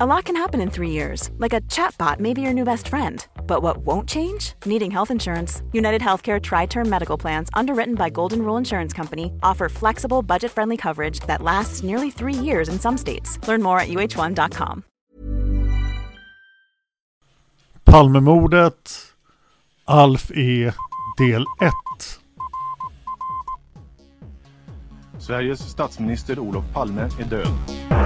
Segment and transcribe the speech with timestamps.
[0.00, 2.86] A lot can happen in three years, like a chatbot may be your new best
[2.86, 3.26] friend.
[3.48, 4.52] But what won't change?
[4.64, 5.60] Needing health insurance.
[5.72, 10.52] United Healthcare Tri Term Medical Plans, underwritten by Golden Rule Insurance Company, offer flexible, budget
[10.52, 13.40] friendly coverage that lasts nearly three years in some states.
[13.48, 14.84] Learn more at uh1.com.
[17.84, 19.14] Palmemordet
[19.84, 20.70] Alf E
[21.16, 21.72] del 1
[25.18, 27.97] Sveriges statsminister Olof Palme är död.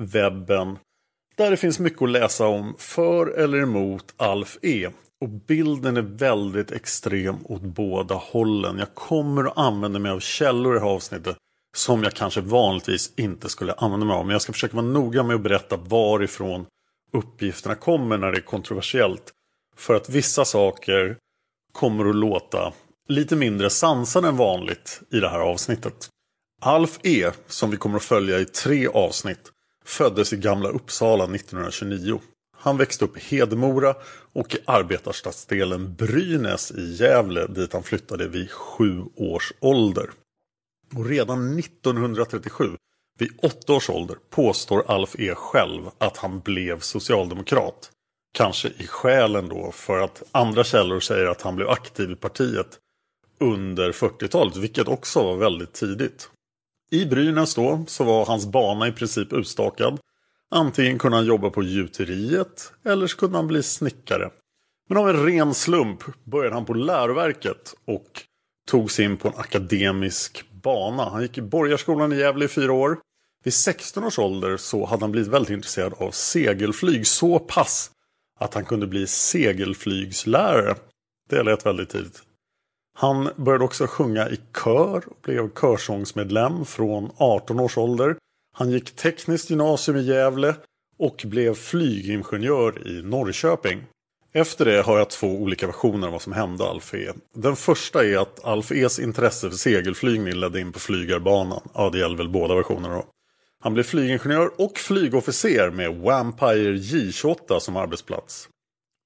[0.00, 0.78] webben,
[1.36, 4.88] där det finns mycket att läsa om för eller emot Alf E.
[5.20, 8.78] Och bilden är väldigt extrem åt båda hållen.
[8.78, 11.36] Jag kommer att använda mig av källor i det här avsnittet
[11.76, 14.26] som jag kanske vanligtvis inte skulle använda mig av.
[14.26, 16.66] Men jag ska försöka vara noga med att berätta varifrån
[17.12, 19.32] uppgifterna kommer när det är kontroversiellt.
[19.76, 21.16] För att vissa saker
[21.72, 22.72] kommer att låta
[23.08, 26.08] lite mindre sansade än vanligt i det här avsnittet.
[26.60, 29.52] Alf E, som vi kommer att följa i tre avsnitt,
[29.90, 32.20] föddes i Gamla Uppsala 1929.
[32.56, 33.94] Han växte upp i Hedemora
[34.32, 40.10] och i arbetarstadsdelen Brynäs i Gävle dit han flyttade vid sju års ålder.
[40.96, 42.76] Och redan 1937,
[43.18, 47.90] vid åtta års ålder, påstår Alf E själv att han blev socialdemokrat.
[48.34, 52.78] Kanske i själen då för att andra källor säger att han blev aktiv i partiet
[53.40, 56.30] under 40-talet, vilket också var väldigt tidigt.
[56.92, 59.98] I Brynäs då så var hans bana i princip utstakad.
[60.50, 64.30] Antingen kunde han jobba på gjuteriet eller så kunde han bli snickare.
[64.88, 68.22] Men av en ren slump började han på läroverket och
[68.68, 71.10] tog sig in på en akademisk bana.
[71.10, 72.98] Han gick i Borgarskolan i Gävle i fyra år.
[73.44, 77.90] Vid 16 års ålder så hade han blivit väldigt intresserad av segelflyg så pass
[78.38, 80.74] att han kunde bli segelflygslärare.
[81.28, 82.22] Det lät väldigt tidigt.
[82.98, 88.16] Han började också sjunga i kör och blev körsångsmedlem från 18 års ålder.
[88.52, 90.54] Han gick tekniskt gymnasium i Gävle
[90.98, 93.84] och blev flygingenjör i Norrköping.
[94.32, 97.12] Efter det har jag två olika versioner av vad som hände Alf E.
[97.34, 101.68] Den första är att Alf E's intresse för segelflygning ledde in på flygarbanan.
[101.74, 103.04] Ja, det gäller väl båda versionerna då.
[103.62, 108.48] Han blev flygingenjör och flygofficer med Vampire J28 som arbetsplats.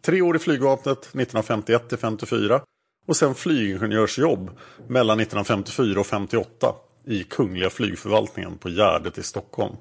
[0.05, 2.61] Tre år i flygvapnet 1951 till 54
[3.06, 4.50] och sen flygingenjörsjobb
[4.88, 6.75] mellan 1954 och 58
[7.06, 9.76] i Kungliga flygförvaltningen på Gärdet i Stockholm.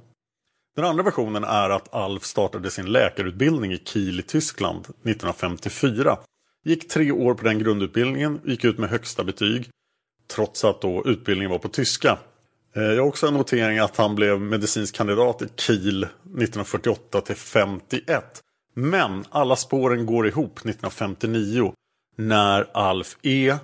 [0.75, 6.17] Den andra versionen är att Alf startade sin läkarutbildning i Kiel i Tyskland 1954.
[6.65, 9.69] Gick tre år på den grundutbildningen och gick ut med högsta betyg.
[10.35, 12.19] Trots att då utbildningen var på tyska.
[12.75, 17.35] Eh, jag har också en notering att han blev medicinsk kandidat i Kiel 1948 till
[17.35, 18.41] 51.
[18.75, 21.73] Men alla spåren går ihop 1959
[22.15, 23.55] när Alf E,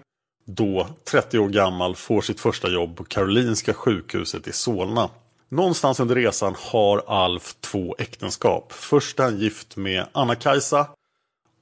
[0.45, 5.09] då 30 år gammal, får sitt första jobb på Karolinska sjukhuset i Solna.
[5.49, 8.71] Någonstans under resan har Alf två äktenskap.
[8.71, 10.87] Först är han gift med Anna-Kajsa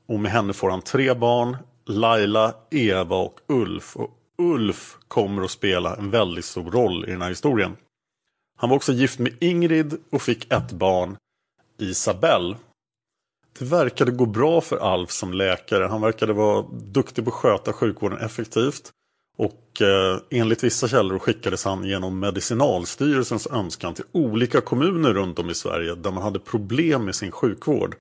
[0.08, 1.58] och med henne får han tre barn.
[1.86, 3.96] Laila, Eva och Ulf.
[3.96, 7.76] Och Ulf kommer att spela en väldigt stor roll i den här historien.
[8.58, 11.18] Han var också gift med Ingrid och fick ett barn,
[11.78, 12.56] Isabelle.
[13.60, 15.84] Det verkade gå bra för Alf som läkare.
[15.84, 18.92] Han verkade vara duktig på att sköta sjukvården effektivt.
[19.38, 25.50] Och eh, enligt vissa källor skickades han genom Medicinalstyrelsens önskan till olika kommuner runt om
[25.50, 27.96] i Sverige där man hade problem med sin sjukvård.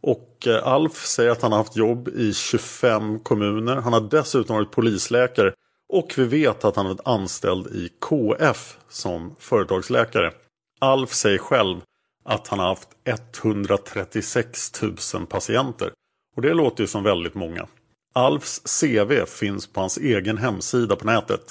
[0.00, 3.76] Och eh, Alf säger att han har haft jobb i 25 kommuner.
[3.76, 5.52] Han har dessutom varit polisläkare.
[5.88, 10.32] Och vi vet att han har varit anställd i KF som företagsläkare.
[10.78, 11.80] Alf säger själv
[12.26, 14.82] att han har haft 136
[15.14, 15.90] 000 patienter.
[16.36, 17.66] Och det låter ju som väldigt många.
[18.14, 21.42] Alfs CV finns på hans egen hemsida på nätet.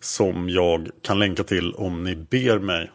[0.00, 2.90] Som jag kan länka till om ni ber mig.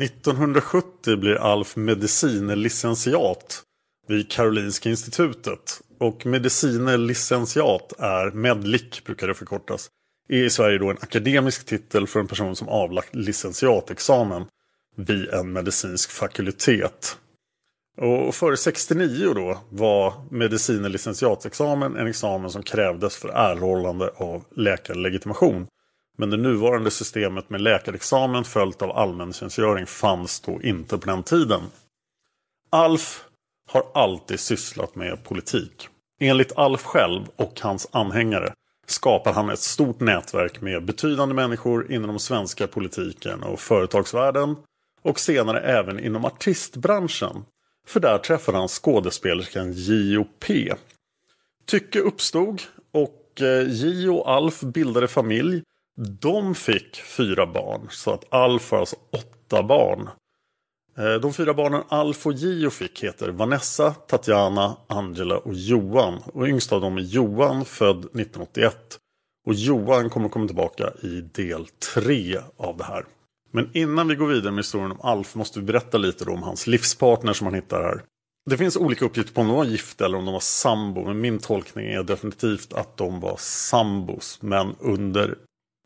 [0.00, 3.62] 1970 blir Alf medicinlicentiat
[4.08, 5.80] vid Karolinska institutet.
[5.98, 9.88] Och medicinlicentiat är, medlic brukar det förkortas,
[10.28, 14.46] är i Sverige då en akademisk titel för en person som avlagt licentiatexamen
[15.04, 17.16] vid en medicinsk fakultet.
[18.00, 24.44] Och före 69 då var medicin och licentiatexamen en examen som krävdes för erhållande av
[24.56, 25.66] läkarlegitimation.
[26.18, 31.60] Men det nuvarande systemet med läkarexamen följt av allmäntjänstgöring fanns då inte på den tiden.
[32.70, 33.24] Alf
[33.68, 35.88] har alltid sysslat med politik.
[36.20, 38.52] Enligt Alf själv och hans anhängare
[38.86, 44.56] skapar han ett stort nätverk med betydande människor inom den svenska politiken och företagsvärlden
[45.02, 47.44] och senare även inom artistbranschen.
[47.86, 50.74] För där träffade han skådespelerskan J.O.P.
[51.66, 52.62] Tycke uppstod
[52.92, 55.62] och JO J och Alf bildade familj.
[56.20, 60.08] De fick fyra barn så att Alf har alltså åtta barn.
[60.98, 66.22] Eh, de fyra barnen Alf och Gio fick heter Vanessa, Tatjana, Angela och Johan.
[66.24, 68.98] Och yngst av dem är Johan, född 1981.
[69.46, 73.04] Och Johan kommer komma tillbaka i del tre av det här.
[73.50, 76.66] Men innan vi går vidare med historien om Alf måste vi berätta lite om hans
[76.66, 78.02] livspartner som han hittar här.
[78.50, 81.04] Det finns olika uppgifter på om de var gifta eller om de var sambo.
[81.04, 84.38] Men min tolkning är definitivt att de var sambos.
[84.42, 85.34] Men under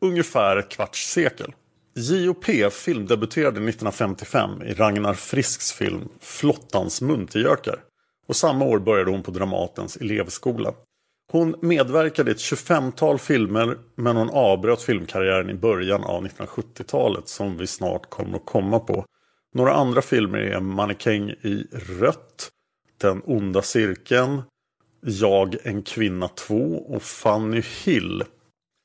[0.00, 1.52] ungefär ett kvarts sekel.
[1.96, 2.70] J.O.P.
[2.70, 7.80] filmdebuterade 1955 i Ragnar Frisks film Flottans muntergökar.
[8.28, 10.74] Och samma år började hon på Dramatens elevskola.
[11.34, 17.56] Hon medverkade i ett 25-tal filmer men hon avbröt filmkarriären i början av 1970-talet som
[17.56, 19.04] vi snart kommer att komma på.
[19.54, 22.50] Några andra filmer är Mannekäng i rött,
[23.00, 24.42] Den onda cirkeln,
[25.00, 26.54] Jag en kvinna 2
[26.88, 28.22] och Fanny Hill.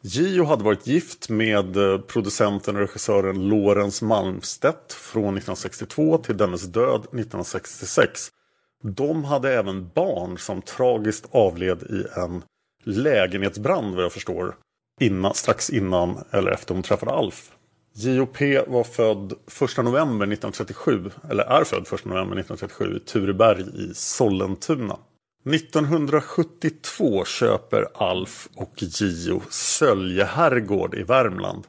[0.02, 6.64] Gio hade varit gift med eh, producenten och regissören Lorentz Malmstedt från 1962 till dennes
[6.64, 8.32] död 1966.
[8.84, 12.44] De hade även barn som tragiskt avled i en
[12.84, 14.56] lägenhetsbrand vad jag förstår.
[15.02, 17.52] Innan, strax innan eller efter hon träffade Alf.
[17.94, 18.62] J.O.P.
[18.68, 19.38] var född 1
[19.78, 24.98] november 1937, eller är född 1 november 1937 i Tureberg i Sollentuna.
[25.46, 31.68] 1972 köper Alf och Gio Sölje herrgård i Värmland.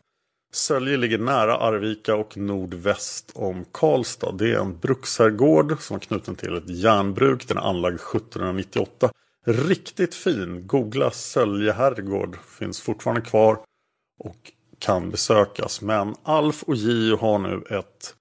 [0.53, 4.33] Sölje ligger nära Arvika och nordväst om Karlstad.
[4.33, 7.49] Det är en bruksherrgård som är knuten till ett järnbruk.
[7.49, 9.11] Den är anlagd 1798.
[9.47, 10.67] Riktigt fin.
[10.67, 12.39] Googla Sölje herrgård.
[12.59, 13.59] Finns fortfarande kvar
[14.25, 15.83] och kan besökas.
[15.83, 18.15] Men Alf och Gio har nu ett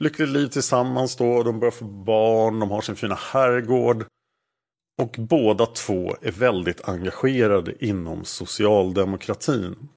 [0.00, 1.42] lyckligt liv tillsammans då.
[1.42, 4.06] De börjar få barn, de har sin fina herrgård.
[5.02, 9.88] Och båda två är väldigt engagerade inom socialdemokratin.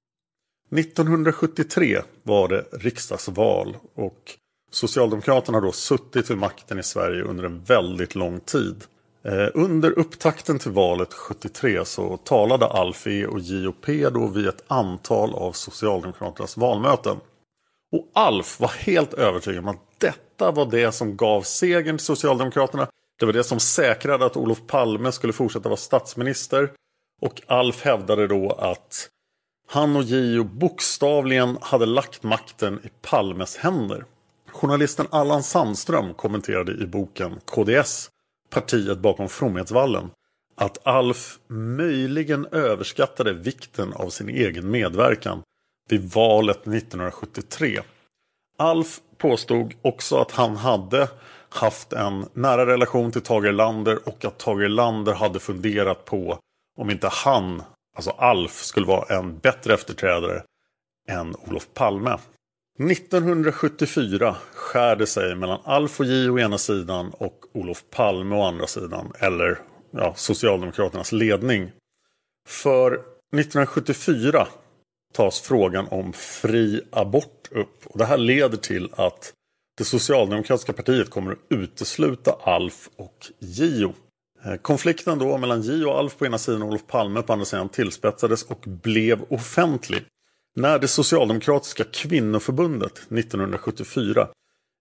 [0.72, 4.34] 1973 var det riksdagsval och
[4.72, 8.84] Socialdemokraterna har då suttit vid makten i Sverige under en väldigt lång tid.
[9.24, 14.09] Eh, under upptakten till valet 73 så talade Alf E och J.O.P.
[14.09, 17.18] då vid ett antal av Socialdemokraternas valmöten.
[17.92, 22.88] Och Alf var helt övertygad om att detta var det som gav segern till Socialdemokraterna.
[23.19, 26.71] Det var det som säkrade att Olof Palme skulle fortsätta vara statsminister.
[27.21, 29.09] Och Alf hävdade då att
[29.69, 34.06] han och Gio bokstavligen hade lagt makten i Palmes händer.
[34.52, 38.09] Journalisten Allan Sandström kommenterade i boken KDS,
[38.50, 40.09] partiet bakom Fromhetsvallen,
[40.56, 45.42] att Alf möjligen överskattade vikten av sin egen medverkan
[45.90, 47.80] vid valet 1973.
[48.57, 51.09] Alf påstod också att han hade
[51.50, 56.40] haft en nära relation till Tage Erlander och att Tage Erlander hade funderat på
[56.78, 57.64] om inte han
[57.97, 60.44] alltså Alf, skulle vara en bättre efterträdare
[61.07, 62.18] än Olof Palme.
[62.80, 68.44] 1974 skär det sig mellan Alf och J å ena sidan och Olof Palme å
[68.44, 69.11] andra sidan.
[69.19, 69.59] Eller
[69.92, 71.71] ja, Socialdemokraternas ledning.
[72.47, 74.47] För 1974
[75.13, 77.85] tas frågan om fri abort upp.
[77.85, 79.33] Och det här leder till att
[79.77, 83.94] det socialdemokratiska partiet kommer att utesluta Alf och Gio
[84.45, 87.45] Eh, konflikten då mellan J och Alf på ena sidan och Olof Palme på andra
[87.45, 90.03] sidan tillspetsades och blev offentlig
[90.56, 94.27] när det socialdemokratiska kvinnoförbundet 1974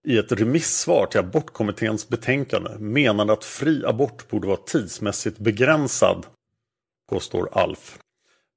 [0.07, 6.25] i ett remissvar till abortkommitténs betänkande menade att fri abort borde vara tidsmässigt begränsad,
[7.09, 7.99] påstår Alf.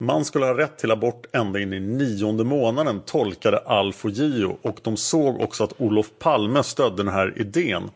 [0.01, 4.59] Man skulle ha rätt till abort ända in i nionde månaden tolkade Alf och Gio
[4.63, 7.91] och de såg också att Olof Palme stödde den här idén.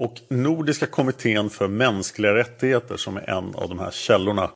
[0.00, 4.50] Och Nordiska kommittén för mänskliga rättigheter som är en av de här källorna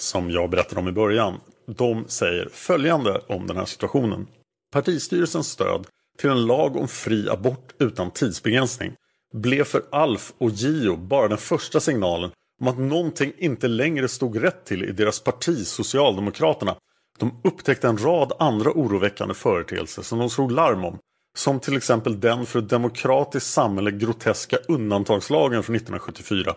[0.00, 1.40] som jag berättade om i början.
[1.66, 4.26] De säger följande om den här situationen.
[4.72, 5.86] Partistyrelsens stöd
[6.18, 8.92] till en lag om fri abort utan tidsbegränsning
[9.34, 12.30] blev för Alf och Gio bara den första signalen
[12.60, 16.76] om att någonting inte längre stod rätt till i deras parti Socialdemokraterna.
[17.18, 20.98] De upptäckte en rad andra oroväckande företeelser som de slog larm om.
[21.36, 26.54] Som till exempel den för ett demokratiskt samhälle groteska undantagslagen från 1974.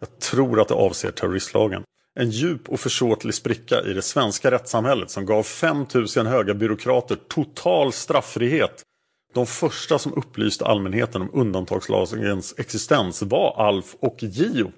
[0.00, 1.82] Jag tror att det avser terroristlagen.
[2.14, 7.92] En djup och försåtlig spricka i det svenska rättssamhället som gav 5000 höga byråkrater total
[7.92, 8.82] straffrihet.
[9.34, 14.72] De första som upplyste allmänheten om undantagslagens existens var Alf och Gio.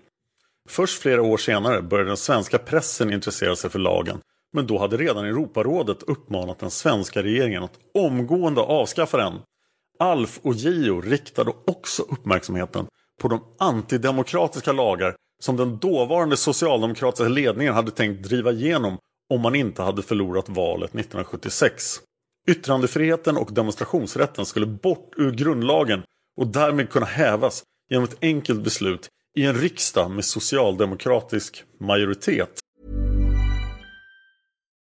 [0.69, 4.21] Först flera år senare började den svenska pressen intressera sig för lagen.
[4.55, 9.33] Men då hade redan Europarådet uppmanat den svenska regeringen att omgående avskaffa den.
[9.99, 12.87] Alf och Gio riktade också uppmärksamheten
[13.21, 18.99] på de antidemokratiska lagar som den dåvarande socialdemokratiska ledningen hade tänkt driva igenom
[19.35, 22.01] om man inte hade förlorat valet 1976.
[22.49, 26.03] Yttrandefriheten och demonstrationsrätten skulle bort ur grundlagen
[26.37, 32.64] och därmed kunna hävas genom ett enkelt beslut i en riksdag med socialdemokratisk majoritet.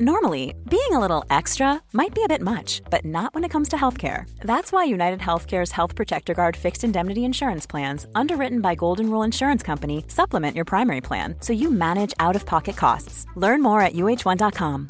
[0.00, 3.68] Normally, being a little extra might be a bit much, but not when it comes
[3.68, 4.28] to healthcare.
[4.40, 9.24] That's why United Healthcare's Health Protector Guard fixed indemnity insurance plans, underwritten by Golden Rule
[9.24, 13.26] Insurance Company, supplement your primary plan so you manage out of pocket costs.
[13.36, 14.88] Learn more at uh1.com.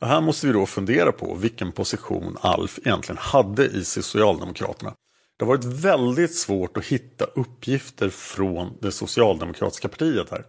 [0.00, 4.94] Och här måste vi då fundera på vilken position Alf egentligen hade i Socialdemokraterna.
[5.38, 10.44] Det har varit väldigt svårt att hitta uppgifter från det socialdemokratiska partiet här.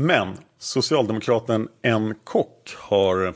[0.00, 2.14] Men socialdemokraten N.
[2.24, 3.34] Kock har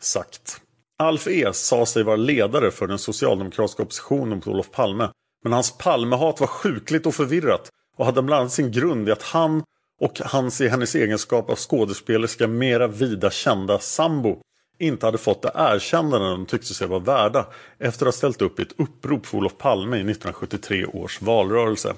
[0.00, 0.60] sagt
[0.98, 5.10] Alf E sa sig vara ledare för den socialdemokratiska oppositionen mot Olof Palme.
[5.44, 9.22] Men hans Palmehat var sjukligt och förvirrat och hade bland annat sin grund i att
[9.22, 9.62] han
[10.00, 14.42] och hans i hennes egenskap av skådespelerska mera vida kända sambo
[14.78, 17.46] inte hade fått det erkännande de tyckte sig vara värda
[17.78, 21.94] efter att ha ställt upp i ett upprop för Olof Palme i 1973 års valrörelse.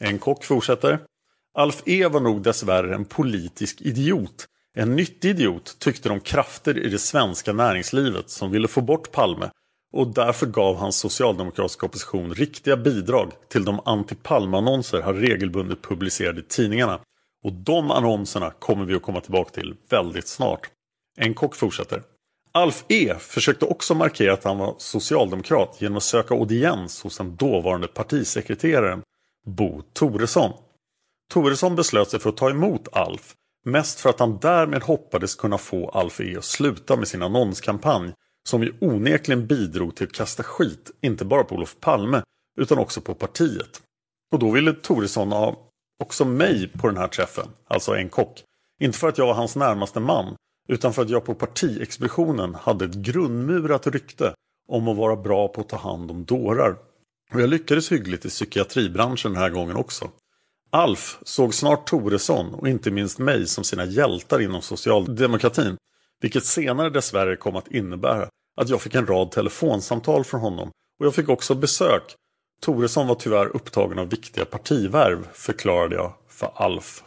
[0.00, 0.98] En kock fortsätter.
[1.56, 4.46] Alf E var nog dessvärre en politisk idiot.
[4.76, 9.50] En nyttig idiot tyckte de krafter i det svenska näringslivet som ville få bort Palme
[9.92, 16.44] och därför gav hans socialdemokratiska opposition riktiga bidrag till de anti-Palme-annonser han regelbundet publicerade i
[16.44, 17.00] tidningarna.
[17.44, 20.70] Och de annonserna kommer vi att komma tillbaka till väldigt snart.
[21.16, 22.02] En kock fortsätter.
[22.52, 27.36] Alf E försökte också markera att han var socialdemokrat genom att söka audiens hos den
[27.36, 29.02] dåvarande partisekreteraren
[29.46, 30.52] Bo Toresson.
[31.32, 35.58] Toresson beslöt sig för att ta emot Alf, mest för att han därmed hoppades kunna
[35.58, 38.12] få Alf E att sluta med sin annonskampanj
[38.48, 42.22] som ju onekligen bidrog till att kasta skit, inte bara på Olof Palme,
[42.60, 43.82] utan också på partiet.
[44.32, 45.56] Och då ville Toresson ha
[46.00, 48.42] också mig på den här träffen, alltså en kock.
[48.80, 50.36] Inte för att jag var hans närmaste man,
[50.68, 54.34] utan för att jag på partiexpeditionen hade ett grundmurat rykte
[54.68, 56.76] om att vara bra på att ta hand om dårar.
[57.32, 60.10] Och jag lyckades hyggligt i psykiatribranschen den här gången också.
[60.74, 65.76] Alf såg snart Toresson och inte minst mig som sina hjältar inom socialdemokratin.
[66.20, 70.70] Vilket senare dessvärre kom att innebära att jag fick en rad telefonsamtal från honom.
[71.00, 72.02] Och jag fick också besök.
[72.60, 77.02] Toresson var tyvärr upptagen av viktiga partivärv, förklarade jag för Alf.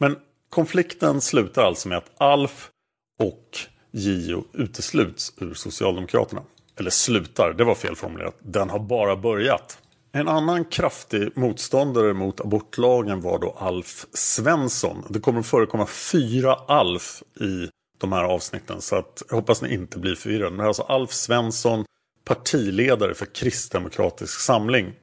[0.00, 0.16] Men
[0.50, 2.70] konflikten slutar alltså med att Alf
[3.18, 3.58] och
[3.92, 6.42] Gio utesluts ur Socialdemokraterna.
[6.78, 8.36] Eller slutar, det var fel formulerat.
[8.38, 9.78] Den har bara börjat.
[10.12, 15.04] En annan kraftig motståndare mot abortlagen var då Alf Svensson.
[15.08, 19.74] Det kommer att förekomma fyra Alf i de här avsnitten så att jag hoppas ni
[19.74, 20.50] inte blir förvirrade.
[20.50, 21.84] Men det är alltså Alf Svensson,
[22.24, 24.94] partiledare för Kristdemokratisk samling.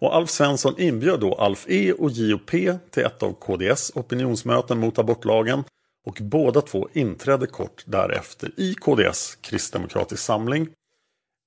[0.00, 2.50] Och Alf Svensson inbjöd då Alf E och JOP
[2.90, 5.64] till ett av KDS opinionsmöten mot abortlagen
[6.06, 10.68] och båda två inträdde kort därefter i KDS Kristdemokratisk samling.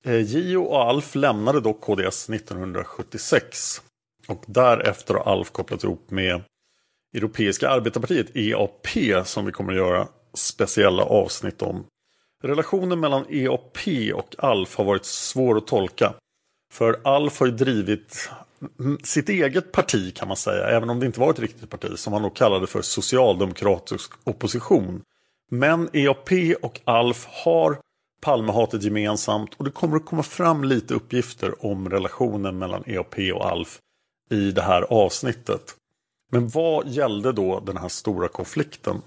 [0.05, 3.81] Eh, Gio och Alf lämnade dock KDS 1976
[4.27, 6.41] och därefter har Alf kopplat ihop med
[7.15, 8.87] Europeiska arbetarpartiet EAP
[9.25, 11.85] som vi kommer att göra speciella avsnitt om.
[12.43, 13.77] Relationen mellan EAP
[14.13, 16.13] och Alf har varit svår att tolka.
[16.73, 18.29] För Alf har ju drivit
[19.03, 22.13] sitt eget parti kan man säga, även om det inte var ett riktigt parti, som
[22.13, 25.01] han nog kallade för socialdemokratisk opposition.
[25.51, 26.31] Men EAP
[26.61, 27.77] och Alf har
[28.25, 33.45] Palmehatet gemensamt och det kommer att komma fram lite uppgifter om relationen mellan EAP och
[33.45, 33.79] Alf
[34.29, 35.75] i det här avsnittet.
[36.31, 39.01] Men vad gällde då den här stora konflikten?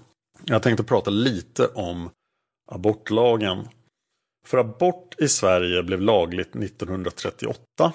[0.45, 2.09] Jag tänkte prata lite om
[2.71, 3.67] abortlagen.
[4.47, 7.93] För abort i Sverige blev lagligt 1938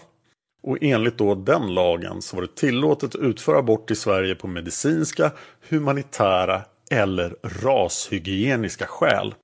[0.63, 4.47] och enligt då den lagen så var det tillåtet att utföra abort i Sverige på
[4.47, 5.33] medicinska,
[5.69, 9.35] humanitära eller rashygieniska skäl.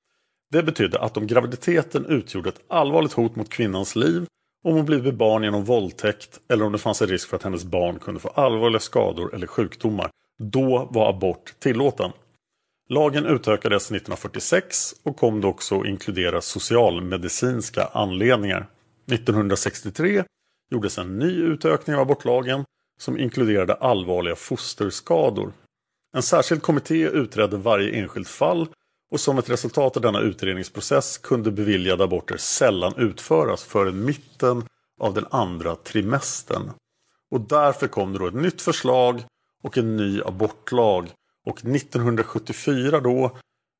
[0.51, 4.27] Det betydde att om graviditeten utgjorde ett allvarligt hot mot kvinnans liv,
[4.65, 7.65] om hon blivit barn genom våldtäkt eller om det fanns en risk för att hennes
[7.65, 12.11] barn kunde få allvarliga skador eller sjukdomar, då var abort tillåten.
[12.89, 18.67] Lagen utökades 1946 och kom då också att inkludera socialmedicinska anledningar.
[19.13, 20.25] 1963
[20.71, 22.65] gjordes en ny utökning av abortlagen
[23.01, 25.53] som inkluderade allvarliga fosterskador.
[26.17, 28.69] En särskild kommitté utredde varje enskilt fall
[29.11, 34.65] och som ett resultat av denna utredningsprocess kunde beviljade aborter sällan utföras förrän mitten
[35.01, 36.71] av den andra trimestern.
[37.31, 39.23] Och därför kom det då ett nytt förslag
[39.63, 41.09] och en ny abortlag.
[41.47, 43.37] Och 1974 då,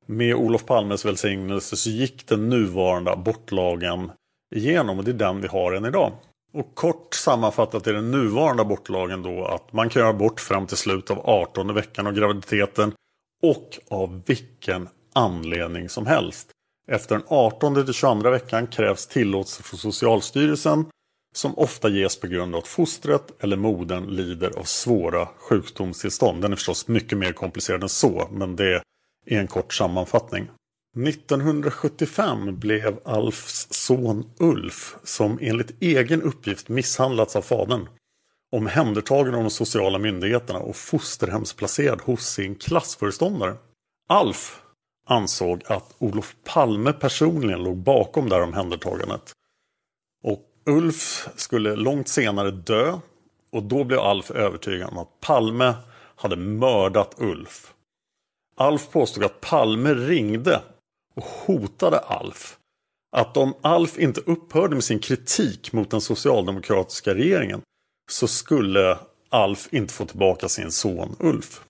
[0.07, 4.11] med Olof Palmes välsignelse, så gick den nuvarande abortlagen
[4.55, 6.13] igenom och det är den vi har än idag.
[6.53, 10.77] Och kort sammanfattat är den nuvarande abortlagen då att man kan göra abort fram till
[10.77, 12.93] slutet av 18 veckan av graviditeten
[13.43, 16.51] och av vilken anledning som helst.
[16.89, 20.85] Efter den 18 till 22 veckan krävs tillåtelse från Socialstyrelsen
[21.35, 26.43] som ofta ges på grund av att fostret eller modern lider av svåra sjukdomstillstånd.
[26.43, 28.83] Den är förstås mycket mer komplicerad än så, men det
[29.27, 30.51] är en kort sammanfattning.
[31.07, 37.89] 1975 blev Alfs son Ulf, som enligt egen uppgift misshandlats av fadern,
[38.53, 43.57] omhändertagen av de sociala myndigheterna och fosterhemsplacerad hos sin klassföreståndare.
[44.09, 44.60] Alf
[45.11, 49.33] ansåg att Olof Palme personligen låg bakom det här omhändertagandet.
[50.23, 52.99] Och Ulf skulle långt senare dö
[53.53, 55.75] och då blev Alf övertygad om att Palme
[56.17, 57.75] hade mördat Ulf.
[58.57, 60.63] Alf påstod att Palme ringde
[61.15, 62.57] och hotade Alf
[63.17, 67.63] att om Alf inte upphörde med sin kritik mot den socialdemokratiska regeringen
[68.11, 71.61] så skulle Alf inte få tillbaka sin son Ulf.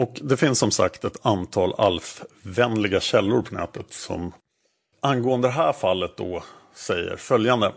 [0.00, 4.32] Och det finns som sagt ett antal Alf-vänliga källor på nätet som
[5.00, 6.42] angående det här fallet då
[6.74, 7.72] säger följande.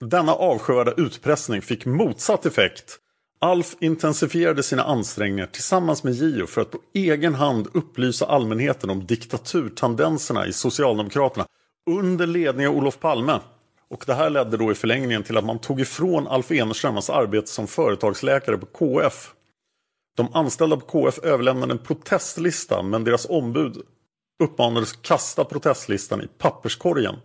[0.00, 2.98] Denna avskyvärda utpressning fick motsatt effekt.
[3.40, 9.06] Alf intensifierade sina ansträngningar tillsammans med Gio för att på egen hand upplysa allmänheten om
[9.06, 11.46] diktaturtendenserna i Socialdemokraterna
[11.90, 13.40] under ledning av Olof Palme.
[13.90, 17.10] Och det här ledde då i förlängningen till att man tog ifrån Alf Enerström hans
[17.10, 19.32] arbete som företagsläkare på KF
[20.16, 23.82] de anställda på KF överlämnade en protestlista men deras ombud
[24.42, 27.16] uppmanades kasta protestlistan i papperskorgen.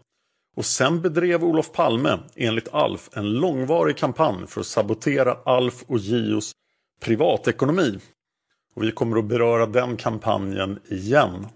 [0.56, 5.98] Och sen bedrev Olof Palme, enligt Alf, en långvarig kampanj för att sabotera Alf och
[5.98, 6.52] Gios
[7.02, 8.00] privatekonomi.
[8.76, 11.48] Och vi kommer att beröra den kampanjen igen.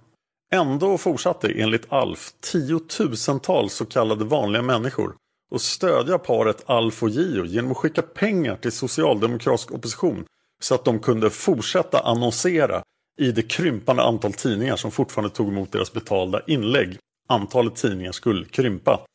[0.52, 5.15] Ändå fortsatte enligt Alf tiotusentals så kallade vanliga människor
[5.52, 10.26] att stödja paret Alf och Gio genom att skicka pengar till socialdemokratisk opposition
[10.62, 12.84] så att de kunde fortsätta annonsera
[13.18, 16.98] i det krympande antal tidningar som fortfarande tog emot deras betalda inlägg.
[17.28, 19.06] Antalet tidningar skulle krympa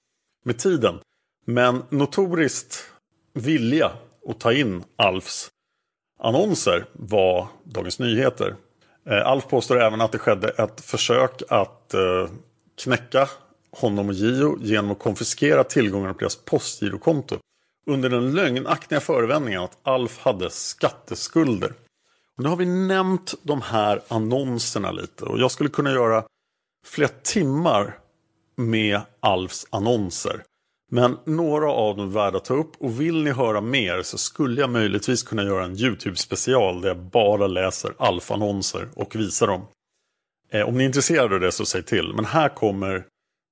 [0.45, 0.99] med tiden.
[1.47, 2.85] Men notoriskt
[3.33, 3.93] vilja
[4.29, 5.51] att ta in Alfs
[6.21, 8.55] annonser var Dagens Nyheter.
[9.07, 12.29] Eh, Alf påstår även att det skedde ett försök att eh,
[12.83, 13.29] knäcka
[13.71, 17.39] honom och Gio genom att konfiskera tillgångarna på deras postgirokonto
[17.87, 21.73] under den lögnaktiga förevändningen att Alf hade skatteskulder.
[22.37, 26.25] Och nu har vi nämnt de här annonserna lite och jag skulle kunna göra
[26.87, 27.99] flera timmar
[28.57, 30.43] med Alfs annonser.
[30.93, 34.19] Men några av dem är värda att ta upp och vill ni höra mer så
[34.19, 39.67] skulle jag möjligtvis kunna göra en YouTube-special där jag bara läser Alf-annonser och visar dem.
[40.51, 42.13] Eh, om ni är intresserade av det så säg till.
[42.15, 43.05] Men här kommer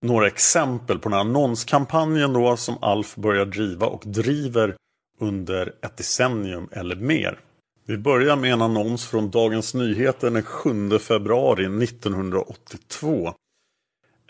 [0.02, 4.76] några exempel på den här annonskampanjen då som Alf börjar driva och driver
[5.20, 7.38] under ett decennium eller mer.
[7.86, 13.34] Vi börjar med en annons från Dagens Nyheter den 7 februari 1982.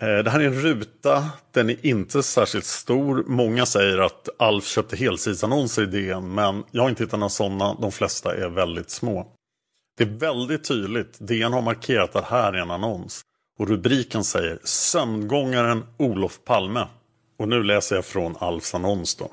[0.01, 3.25] Eh, det här är en ruta, den är inte särskilt stor.
[3.27, 7.75] Många säger att Alf köpte helsidesannonser i DN men jag har inte hittat några sådana.
[7.81, 9.33] De flesta är väldigt små.
[9.97, 11.19] Det är väldigt tydligt.
[11.21, 13.23] DN har markerat att här är en annons.
[13.59, 16.87] Och rubriken säger Sömngångaren Olof Palme.
[17.39, 19.31] Och nu läser jag från Alfs annons då.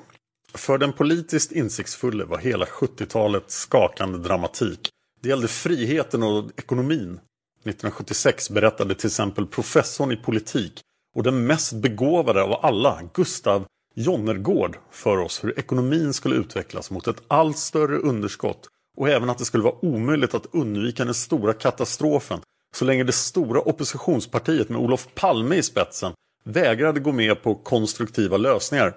[0.54, 4.88] För den politiskt insiktsfulle var hela 70-talet skakande dramatik.
[5.20, 7.20] Det gällde friheten och ekonomin.
[7.60, 10.80] 1976 berättade till exempel professorn i politik
[11.16, 17.06] och den mest begåvade av alla, Gustav Jonnergård, för oss hur ekonomin skulle utvecklas mot
[17.06, 21.52] ett allt större underskott och även att det skulle vara omöjligt att undvika den stora
[21.52, 22.40] katastrofen
[22.76, 26.12] så länge det stora oppositionspartiet med Olof Palme i spetsen
[26.44, 28.96] vägrade gå med på konstruktiva lösningar.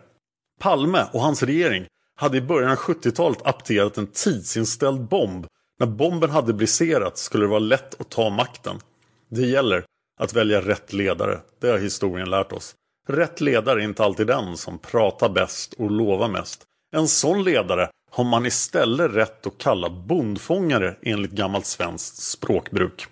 [0.59, 5.45] Palme och hans regering hade i början av 70-talet apterat en tidsinställd bomb.
[5.79, 8.79] När bomben hade briserat skulle det vara lätt att ta makten.
[9.29, 9.85] Det gäller
[10.19, 12.75] att välja rätt ledare, det har historien lärt oss.
[13.07, 16.63] Rätt ledare är inte alltid den som pratar bäst och lovar mest.
[16.95, 23.07] En sån ledare har man istället rätt att kalla bondfångare enligt gammalt svenskt språkbruk.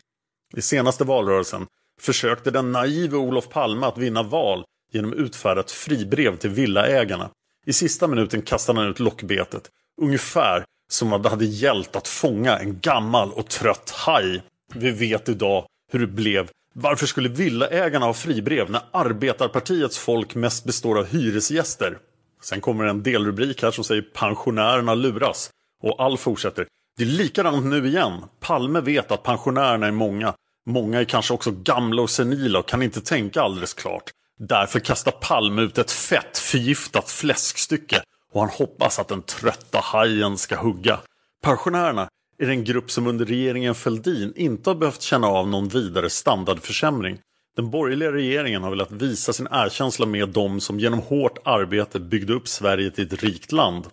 [0.56, 1.68] I senaste valrörelsen
[2.02, 7.30] försökte den naive Olof Palme att vinna val genom att utfärda ett fribrev till villaägarna.
[7.66, 9.70] I sista minuten kastade han ut lockbetet,
[10.02, 14.44] ungefär som om det hade gällt att fånga en gammal och trött haj.
[14.74, 16.50] Vi vet idag hur det blev.
[16.74, 21.98] Varför skulle villaägarna ha fribrev när arbetarpartiets folk mest består av hyresgäster?
[22.42, 25.50] Sen kommer en delrubrik här som säger pensionärerna luras.
[25.84, 26.68] Och all fortsätter.
[26.98, 28.24] Det är likadant nu igen.
[28.40, 30.34] Palme vet att pensionärerna är många.
[30.66, 34.04] Många är kanske också gamla och senila och kan inte tänka alldeles klart.
[34.40, 38.02] Därför kastar Palme ut ett fett förgiftat fläskstycke
[38.34, 41.00] och han hoppas att den trötta hajen ska hugga.
[41.44, 46.10] Pensionärerna är en grupp som under regeringen Fälldin inte har behövt känna av någon vidare
[46.10, 47.20] standardförsämring.
[47.56, 52.34] Den borgerliga regeringen har velat visa sin erkänsla med dem som genom hårt arbete byggde
[52.34, 53.86] upp Sverige till ett rikt land.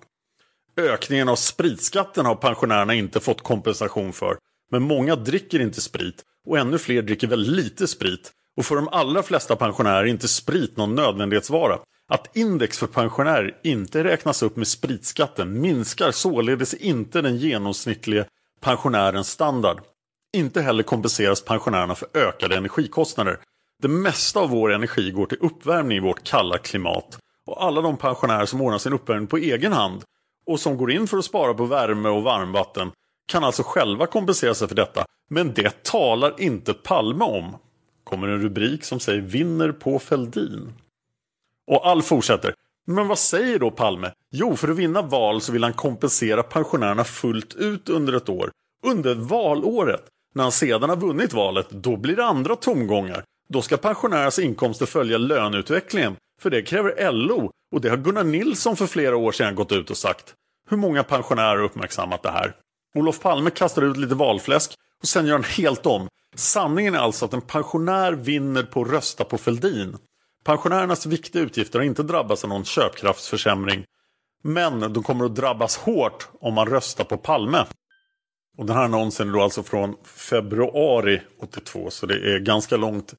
[0.76, 4.36] Ökningen av spritskatten har pensionärerna inte fått kompensation för.
[4.70, 8.32] Men många dricker inte sprit och ännu fler dricker väldigt lite sprit.
[8.56, 11.78] Och för de allra flesta pensionärer är inte sprit någon nödvändighetsvara.
[12.08, 18.24] Att index för pensionärer inte räknas upp med spritskatten minskar således inte den genomsnittliga
[18.60, 19.78] pensionärens standard.
[20.36, 23.38] Inte heller kompenseras pensionärerna för ökade energikostnader.
[23.82, 27.18] Det mesta av vår energi går till uppvärmning i vårt kalla klimat.
[27.46, 30.04] Och alla de pensionärer som ordnar sin uppvärmning på egen hand
[30.46, 32.90] och som går in för att spara på värme och varmvatten
[33.26, 35.04] kan alltså själva kompensera sig för detta.
[35.30, 37.56] Men det talar inte Palme om.
[38.04, 40.72] Kommer en rubrik som säger vinner på Feldin.
[41.66, 42.54] Och all fortsätter.
[42.86, 44.10] Men vad säger då Palme?
[44.30, 48.50] Jo, för att vinna val så vill han kompensera pensionärerna fullt ut under ett år.
[48.86, 50.04] Under valåret.
[50.34, 53.24] När han sedan har vunnit valet, då blir det andra tomgångar.
[53.48, 56.16] Då ska pensionärernas inkomster följa löneutvecklingen.
[56.40, 59.90] För det kräver LO och det har Gunnar Nilsson för flera år sedan gått ut
[59.90, 60.34] och sagt.
[60.70, 62.54] Hur många pensionärer har uppmärksammat det här?
[62.94, 66.08] Olof Palme kastar ut lite valfläsk och sen gör han helt om.
[66.36, 69.96] Sanningen är alltså att en pensionär vinner på att rösta på Feldin.
[70.44, 73.84] Pensionärernas viktiga utgifter har inte drabbats av någon köpkraftsförsämring.
[74.42, 77.64] Men de kommer att drabbas hårt om man röstar på Palme.
[78.58, 83.14] Och den här annonsen är då alltså från februari 82 så det är ganska långt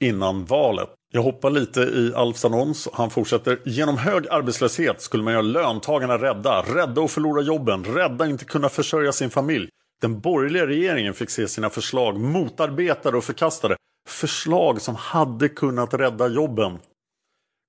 [0.00, 0.88] innan valet.
[1.12, 2.88] Jag hoppar lite i Alfs annons.
[2.92, 3.60] Han fortsätter.
[3.64, 6.62] Genom hög arbetslöshet skulle man göra löntagarna rädda.
[6.62, 7.84] Rädda och förlora jobben.
[7.84, 9.68] Rädda inte kunna försörja sin familj.
[10.00, 13.76] Den borgerliga regeringen fick se sina förslag motarbetade och förkastade.
[14.08, 16.78] Förslag som hade kunnat rädda jobben.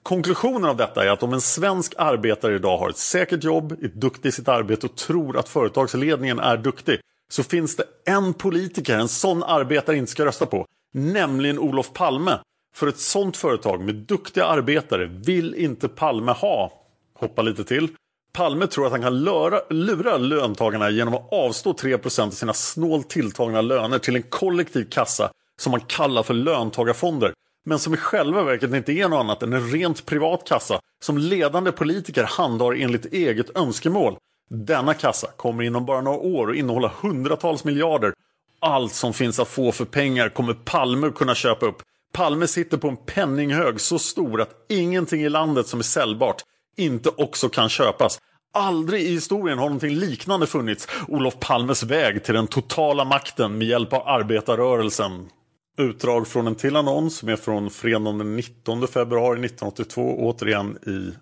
[0.04, 3.88] Konklusionen av detta är att om en svensk arbetare idag har ett säkert jobb, är
[3.88, 7.00] duktig i sitt arbete och tror att företagsledningen är duktig
[7.32, 10.66] så finns det en politiker en sån arbetare inte ska rösta på.
[10.94, 12.40] Nämligen Olof Palme.
[12.74, 16.72] För ett sånt företag med duktiga arbetare vill inte Palme ha.
[17.14, 17.88] Hoppa lite till.
[18.34, 23.10] Palme tror att han kan lura, lura löntagarna genom att avstå 3% av sina snålt
[23.10, 25.32] tilltagna löner till en kollektiv kassa
[25.62, 27.34] som man kallar för löntagarfonder.
[27.66, 31.18] Men som i själva verket inte är något annat än en rent privat kassa som
[31.18, 34.18] ledande politiker handhar enligt eget önskemål.
[34.50, 38.14] Denna kassa kommer inom bara några år att innehålla hundratals miljarder.
[38.60, 41.84] Allt som finns att få för pengar kommer Palme kunna köpa upp.
[42.12, 46.43] Palme sitter på en penninghög så stor att ingenting i landet som är säljbart
[46.78, 48.19] inte också kan köpas.
[48.54, 50.88] Aldrig i historien har någonting liknande funnits.
[51.08, 55.30] Olof Palmes väg till den totala makten med hjälp av arbetarrörelsen.
[55.78, 61.13] Utdrag från en till annons som är från fredagen den 19 februari 1982, återigen i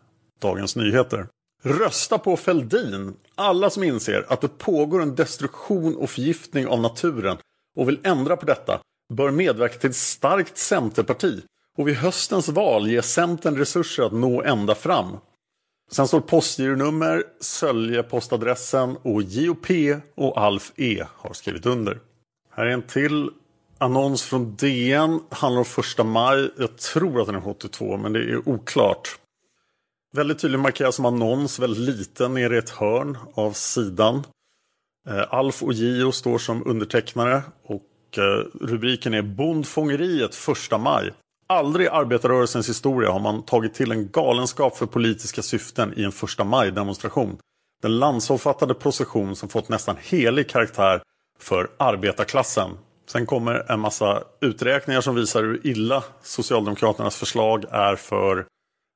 [0.41, 1.27] Dagens Nyheter.
[1.63, 3.13] Rösta på Feldin!
[3.35, 7.37] Alla som inser att det pågår en destruktion och förgiftning av naturen
[7.75, 8.79] och vill ändra på detta
[9.13, 11.41] bör medverka till ett starkt Centerparti
[11.77, 15.17] och vid höstens val ge Centern resurser att nå ända fram.
[15.91, 19.67] Sen står postgironummer, Sölje postadressen och JOP
[20.15, 21.99] och Alf E har skrivit under.
[22.51, 23.29] Här är en till
[23.77, 25.19] annons från DN.
[25.29, 26.51] Handlar om första maj.
[26.57, 29.19] Jag tror att den är 82 men det är oklart.
[30.13, 34.23] Väldigt tydligt markerad som annons, väldigt liten nere i ett hörn av sidan.
[35.07, 41.11] Eh, Alf och Gio står som undertecknare och och eh, rubriken är Bondfångeriet första maj.
[41.47, 46.11] Aldrig i arbetarrörelsens historia har man tagit till en galenskap för politiska syften i en
[46.11, 47.37] första maj-demonstration.
[47.81, 51.01] Den landsomfattande procession som fått nästan helig karaktär
[51.39, 52.69] för arbetarklassen.
[53.07, 58.45] Sen kommer en massa uträkningar som visar hur illa Socialdemokraternas förslag är för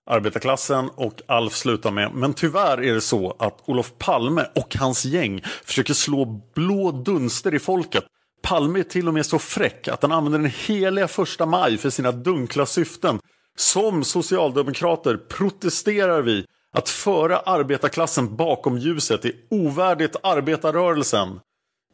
[0.09, 5.05] arbetarklassen och Alf slutar med Men tyvärr är det så att Olof Palme och hans
[5.05, 8.05] gäng försöker slå blå dunster i folket.
[8.43, 11.89] Palme är till och med så fräck att han använder den heliga första maj för
[11.89, 13.19] sina dunkla syften.
[13.55, 21.39] Som socialdemokrater protesterar vi att föra arbetarklassen bakom ljuset är ovärdigt arbetarrörelsen.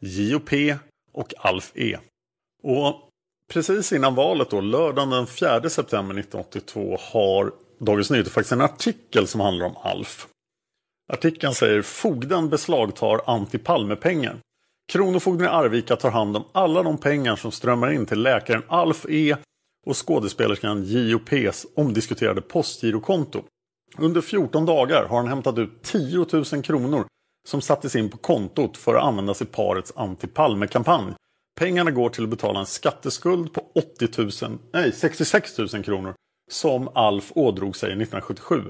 [0.00, 0.50] JOP
[1.12, 1.98] och Alf E.
[2.62, 2.94] Och
[3.52, 9.26] precis innan valet då, lördagen den 4 september 1982 har Dagens Nyheter faktiskt en artikel
[9.26, 10.26] som handlar om Alf.
[11.12, 14.36] Artikeln säger fogden beslagtar anti-Palme-pengar.
[14.90, 19.06] Kronofogden i Arvika tar hand om alla de pengar som strömmar in till läkaren Alf
[19.08, 19.36] E
[19.86, 23.42] och skådespelerskan JOPs omdiskuterade postgirokonto.
[23.98, 27.06] Under 14 dagar har han hämtat ut 10 000 kronor
[27.48, 31.14] som sattes in på kontot för att användas i parets anti-Palme-kampanj.
[31.58, 36.14] Pengarna går till att betala en skatteskuld på 80 000, nej, 66 000 kronor
[36.50, 38.62] som Alf ådrog sig 1977.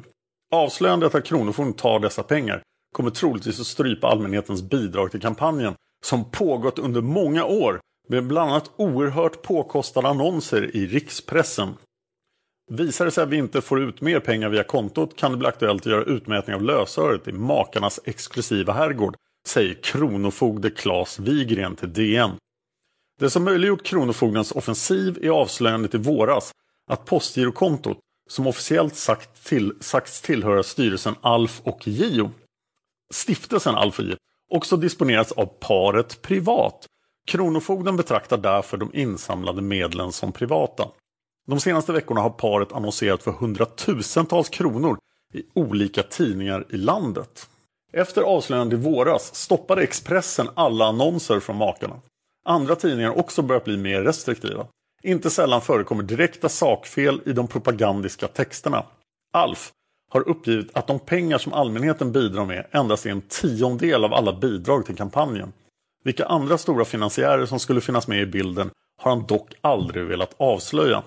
[0.53, 2.63] Avslöjandet att Kronofogden tar dessa pengar
[2.95, 8.51] kommer troligtvis att strypa allmänhetens bidrag till kampanjen som pågått under många år med bland
[8.51, 11.75] annat oerhört påkostade annonser i rikspressen.
[12.71, 15.49] Visar det sig att vi inte får ut mer pengar via kontot kan det bli
[15.49, 21.93] aktuellt att göra utmätning av lösöret i makarnas exklusiva herrgård, säger Kronofogde Claes Wigren till
[21.93, 22.31] DN.
[23.21, 26.53] Det som möjliggjort Kronofogdens offensiv är avslöjandet i våras
[26.91, 27.99] att postgirokontot,
[28.31, 32.31] som officiellt sagt till, sagts tillhöra styrelsen Alf och Gio,
[33.15, 34.17] stiftelsen Alf och Gio,
[34.51, 36.87] också disponeras av paret privat.
[37.27, 40.89] Kronofogden betraktar därför de insamlade medlen som privata.
[41.47, 44.99] De senaste veckorna har paret annonserat för hundratusentals kronor
[45.35, 47.49] i olika tidningar i landet.
[47.93, 52.01] Efter avslöjandet i våras stoppade Expressen alla annonser från makarna.
[52.45, 54.67] Andra tidningar har också börjat bli mer restriktiva.
[55.03, 58.85] Inte sällan förekommer direkta sakfel i de propagandiska texterna.
[59.33, 59.73] Alf
[60.11, 64.33] har uppgivit att de pengar som allmänheten bidrar med endast är en tiondel av alla
[64.33, 65.53] bidrag till kampanjen.
[66.05, 68.71] Vilka andra stora finansiärer som skulle finnas med i bilden
[69.03, 71.03] har han dock aldrig velat avslöja.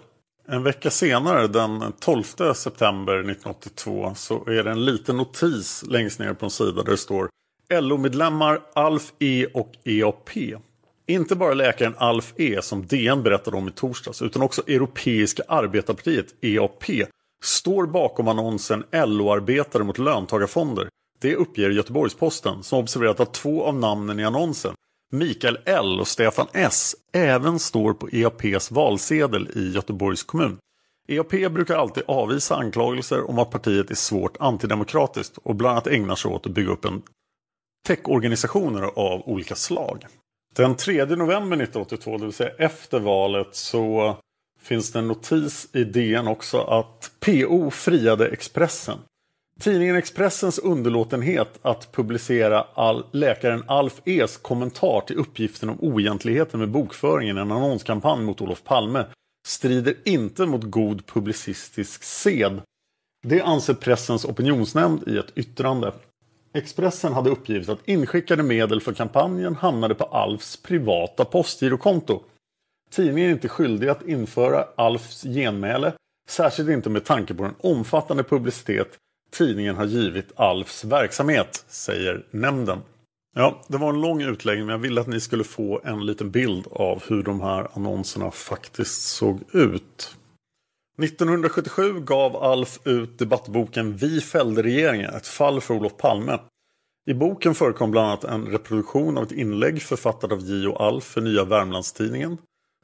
[0.48, 6.34] En vecka senare, den 12 september 1982, så är det en liten notis längst ner
[6.34, 7.30] på en sida där det står
[7.74, 10.30] LO-medlemmar Alf E och EAP.
[11.08, 16.26] Inte bara läkaren Alf E som DN berättade om i torsdags utan också Europeiska arbetarpartiet
[16.42, 16.84] EAP
[17.44, 20.90] står bakom annonsen LO-arbetare mot löntagarfonder.
[21.20, 24.76] Det uppger Göteborgs-Posten som observerat att två av namnen i annonsen,
[25.12, 30.58] Mikael L och Stefan S, även står på EAPs valsedel i Göteborgs kommun.
[31.08, 36.16] EAP brukar alltid avvisa anklagelser om att partiet är svårt antidemokratiskt och bland annat ägnar
[36.16, 37.02] sig åt att bygga upp en
[37.88, 40.06] techorganisationer av olika slag.
[40.56, 44.18] Den 3 november 1982, det vill säga efter valet, så
[44.64, 48.98] finns det en notis i DN också att PO friade Expressen.
[49.60, 56.70] Tidningen Expressens underlåtenhet att publicera all, läkaren Alf E's kommentar till uppgiften om oegentligheten med
[56.70, 59.06] bokföringen i en annonskampanj mot Olof Palme
[59.48, 62.62] strider inte mot god publicistisk sed.
[63.28, 65.94] Det anser pressens opinionsnämnd i ett yttrande.
[66.54, 72.24] Expressen hade uppgivit att inskickade medel för kampanjen hamnade på Alfs privata postgirokonto.
[72.96, 75.94] Tidningen är inte skyldig att införa Alfs genmäle,
[76.30, 78.98] särskilt inte med tanke på den omfattande publicitet
[79.34, 82.80] tidningen har givit Alfs verksamhet, säger nämnden.
[83.36, 86.32] Ja, det var en lång utläggning men jag ville att ni skulle få en liten
[86.32, 90.16] bild av hur de här annonserna faktiskt såg ut.
[90.98, 96.40] 1977 gav Alf ut debattboken Vi fällde regeringen, ett fall för Olof Palme.
[97.06, 100.76] I boken förekom bland annat en reproduktion av ett inlägg författat av J.O.
[100.76, 102.38] Alf för Nya Värmlandstidningen.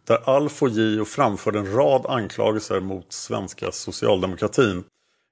[0.03, 4.83] Där Alf och Gio framförde en rad anklagelser mot svenska socialdemokratin.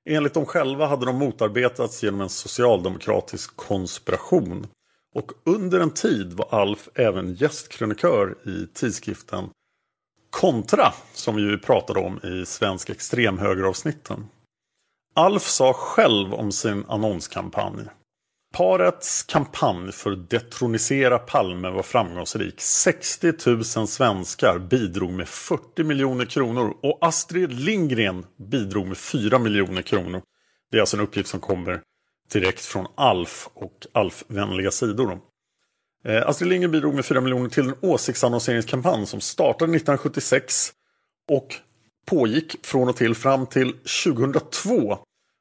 [0.10, 4.68] Enligt dem själva hade de motarbetats genom en socialdemokratisk konspiration.
[5.16, 9.50] Och under en tid var Alf även gästkrönikör i tidskriften
[10.30, 14.26] Kontra, som vi ju pratade om i Svensk extremhögeravsnitten.
[15.16, 17.86] Alf sa själv om sin annonskampanj.
[18.58, 22.62] Parets kampanj för att detronisera Palme var framgångsrik.
[22.62, 29.82] 60 000 svenskar bidrog med 40 miljoner kronor och Astrid Lindgren bidrog med 4 miljoner
[29.82, 30.22] kronor.
[30.72, 31.82] Det är alltså en uppgift som kommer
[32.34, 35.20] direkt från Alf och Alf-vänliga sidor.
[36.06, 40.72] Eh, Astrid Lindgren bidrog med 4 miljoner till en åsiktsannonseringskampanj som startade 1976
[41.32, 41.56] och
[42.06, 44.98] pågick från och till fram till 2002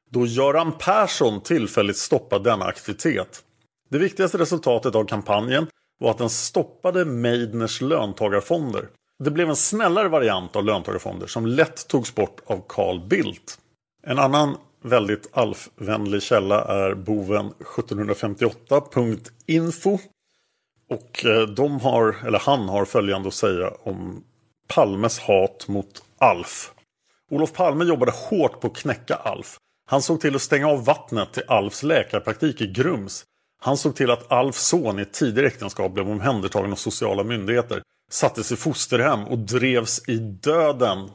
[0.09, 3.43] då Göran Persson tillfälligt stoppade denna aktivitet.
[3.89, 5.67] Det viktigaste resultatet av kampanjen
[5.99, 8.87] var att den stoppade Meidners löntagarfonder.
[9.19, 13.59] Det blev en snällare variant av löntagarfonder som lätt togs bort av Carl Bildt.
[14.03, 19.99] En annan väldigt Alf-vänlig källa är boven 1758.info.
[20.89, 24.23] Och eh, de har, eller han har följande att säga om
[24.67, 26.71] Palmes hat mot Alf.
[27.31, 29.57] Olof Palme jobbade hårt på att knäcka Alf.
[29.89, 33.23] Han såg till att stänga av vattnet till Alfs läkarpraktik i Grums.
[33.61, 37.81] Han såg till att Alfs son i ett tidigare äktenskap blev omhändertagen av sociala myndigheter,
[38.11, 41.09] sattes i fosterhem och drevs i döden.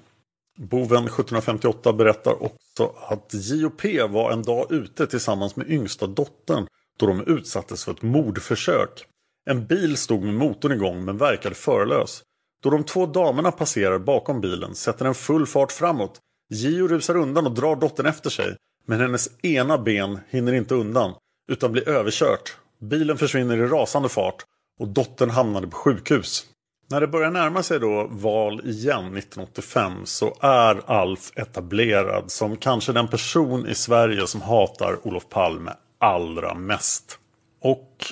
[0.59, 6.67] Boven 1758 berättar också att JOP var en dag ute tillsammans med yngsta dottern
[6.99, 9.07] då de utsattes för ett mordförsök.
[9.51, 12.23] En bil stod med motorn igång men verkade förelös.
[12.63, 16.21] Då de två damerna passerar bakom bilen sätter den full fart framåt.
[16.53, 18.57] Gio rusar undan och drar dottern efter sig.
[18.87, 21.15] Men hennes ena ben hinner inte undan
[21.53, 22.57] utan blir överkört.
[22.81, 24.45] Bilen försvinner i rasande fart
[24.81, 26.47] och dottern hamnade på sjukhus.
[26.91, 32.93] När det börjar närma sig då val igen 1985 så är Alf etablerad som kanske
[32.93, 37.19] den person i Sverige som hatar Olof Palme allra mest.
[37.63, 38.05] Och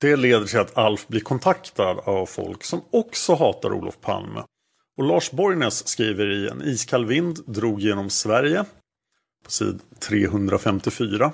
[0.00, 4.42] det leder till att Alf blir kontaktad av folk som också hatar Olof Palme.
[4.98, 8.64] Och Lars Borgnäs skriver i En iskall vind drog genom Sverige
[9.44, 11.32] på sid 354.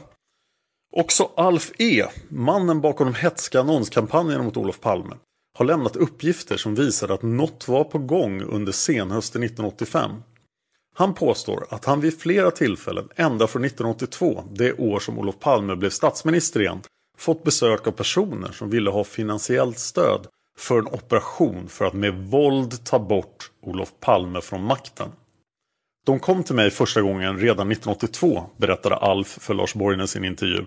[0.96, 5.16] Också Alf E, mannen bakom de hetska annonskampanjerna mot Olof Palme,
[5.58, 10.10] har lämnat uppgifter som visar att något var på gång under senhösten 1985.
[10.94, 15.76] Han påstår att han vid flera tillfällen, ända från 1982, det år som Olof Palme
[15.76, 16.80] blev statsminister igen,
[17.18, 20.26] fått besök av personer som ville ha finansiellt stöd
[20.58, 25.08] för en operation för att med våld ta bort Olof Palme från makten.
[26.06, 30.24] De kom till mig första gången redan 1982, berättade Alf för Lars Borgnäs i en
[30.24, 30.66] intervju.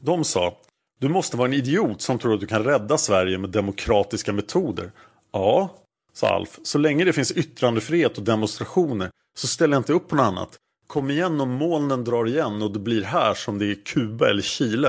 [0.00, 0.56] De sa
[1.00, 4.92] Du måste vara en idiot som tror att du kan rädda Sverige med demokratiska metoder.
[5.32, 5.74] Ja,
[6.12, 6.58] sa Alf.
[6.62, 10.56] Så länge det finns yttrandefrihet och demonstrationer så ställer jag inte upp på något annat.
[10.86, 14.28] Kom igen om molnen drar igen och det blir här som det är i Kuba
[14.28, 14.88] eller Chile.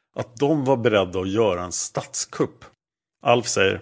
[0.15, 2.65] att de var beredda att göra en statskupp.
[3.23, 3.81] Alf säger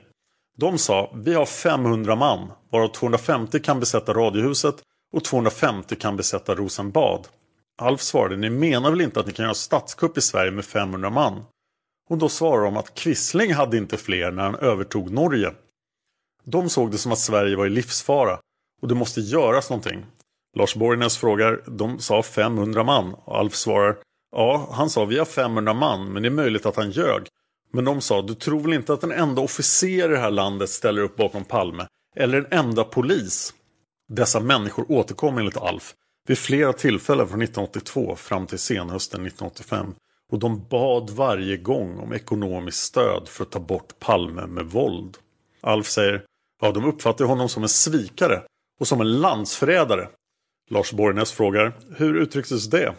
[0.57, 4.75] De sa vi har 500 man varav 250 kan besätta Radiohuset
[5.13, 7.27] och 250 kan besätta Rosenbad.
[7.81, 11.09] Alf svarade ni menar väl inte att ni kan göra statskupp i Sverige med 500
[11.09, 11.43] man?
[12.09, 15.53] Och då svarade de att Quisling hade inte fler när han övertog Norge.
[16.43, 18.39] De såg det som att Sverige var i livsfara
[18.81, 20.05] och det måste göras någonting.
[20.57, 23.97] Lars Borgnäs frågar, de sa 500 man och Alf svarar
[24.31, 27.27] Ja, han sa vi har 500 man men det är möjligt att han ljög.
[27.73, 30.69] Men de sa, du tror väl inte att en enda officer i det här landet
[30.69, 31.87] ställer upp bakom Palme?
[32.15, 33.53] Eller en enda polis?
[34.09, 35.93] Dessa människor återkom enligt Alf
[36.27, 39.93] vid flera tillfällen från 1982 fram till senhösten 1985.
[40.31, 45.17] Och de bad varje gång om ekonomiskt stöd för att ta bort Palme med våld.
[45.61, 46.23] Alf säger,
[46.61, 48.41] ja de uppfattar honom som en svikare
[48.79, 50.07] och som en landsförrädare.
[50.69, 52.93] Lars Borgnäs frågar, hur uttrycktes det?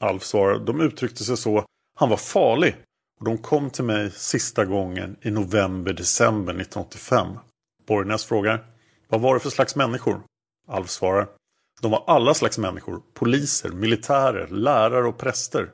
[0.00, 2.76] Alf svarar, de uttryckte sig så, han var farlig.
[3.18, 7.38] Och de kom till mig sista gången i november-december 1985.
[7.86, 8.66] Borgnäs frågar,
[9.08, 10.20] vad var det för slags människor?
[10.68, 11.28] Alf svarar,
[11.80, 13.02] de var alla slags människor.
[13.14, 15.70] Poliser, militärer, lärare och präster.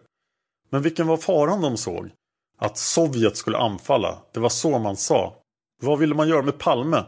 [0.71, 2.11] Men vilken var faran de såg?
[2.59, 4.19] Att Sovjet skulle anfalla.
[4.33, 5.37] Det var så man sa.
[5.83, 7.05] Vad ville man göra med Palme?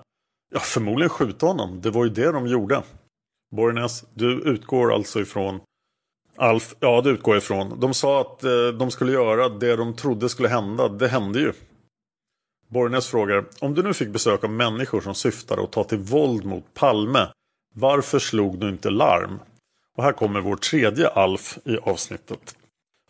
[0.52, 1.80] Ja, förmodligen skjuta honom.
[1.80, 2.82] Det var ju det de gjorde.
[3.50, 5.60] Borgnäs, du utgår alltså ifrån
[6.38, 7.80] Alf, ja det utgår ifrån.
[7.80, 10.88] De sa att eh, de skulle göra det de trodde skulle hända.
[10.88, 11.52] Det hände ju.
[12.68, 16.44] Borgnäs frågar, om du nu fick besök av människor som syftade att ta till våld
[16.44, 17.28] mot Palme,
[17.74, 19.38] varför slog du inte larm?
[19.96, 22.56] Och här kommer vår tredje Alf i avsnittet.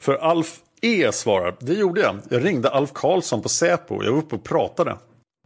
[0.00, 2.18] För Alf E svarar, det gjorde jag.
[2.30, 4.96] Jag ringde Alf Karlsson på Säpo, jag var uppe och pratade.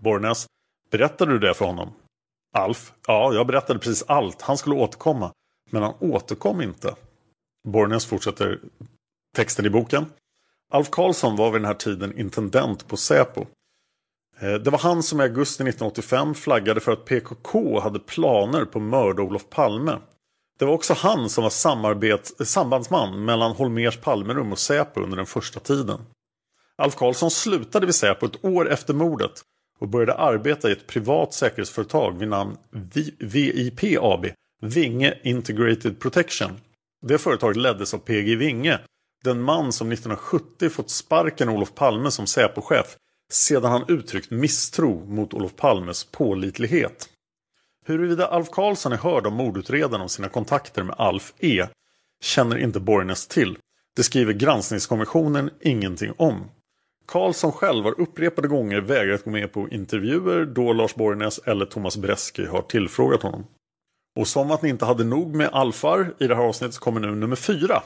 [0.02, 0.46] Borgnäs,
[0.90, 1.92] berättade du det för honom?
[2.54, 5.32] Alf, ja jag berättade precis allt, han skulle återkomma.
[5.70, 6.94] Men han återkom inte.
[7.68, 8.60] Borgnäs fortsätter
[9.36, 10.06] texten i boken.
[10.72, 13.46] Alf Karlsson var vid den här tiden intendent på Säpo.
[14.40, 18.78] Eh, det var han som i augusti 1985 flaggade för att PKK hade planer på
[18.78, 19.98] att mörda Olof Palme.
[20.58, 25.60] Det var också han som var sambandsman mellan Holmers Palmerum och Säpo under den första
[25.60, 26.00] tiden.
[26.76, 29.32] Alf Karlsson slutade vid Säpo ett år efter mordet
[29.78, 32.56] och började arbeta i ett privat säkerhetsföretag vid namn
[33.18, 34.26] VIP AB,
[34.62, 36.50] Vinge Integrated Protection.
[37.02, 38.78] Det företaget leddes av PG Winge,
[39.24, 42.96] den man som 1970 fått sparken av Olof Palme som Säpochef
[43.32, 47.08] sedan han uttryckt misstro mot Olof Palmes pålitlighet.
[47.86, 51.66] Huruvida Alf Karlsson är hörd av mordutredaren om sina kontakter med Alf E
[52.22, 53.58] känner inte Borgnäs till.
[53.96, 56.50] Det skriver granskningskommissionen ingenting om.
[57.06, 61.96] Karlsson själv har upprepade gånger vägrat gå med på intervjuer då Lars Borgnäs eller Thomas
[61.96, 63.46] Bresky har tillfrågat honom.
[64.20, 67.00] Och som att ni inte hade nog med alfar i det här avsnittet så kommer
[67.00, 67.82] nu nummer fyra.